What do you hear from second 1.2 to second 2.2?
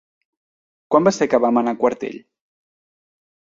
que vam anar a Quartell?